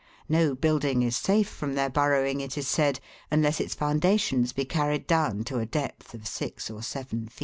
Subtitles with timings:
[0.27, 5.05] No building is safe from their burrowing, it is said, unless its foundations be carried
[5.05, 7.39] down to a depth of six or seven feet.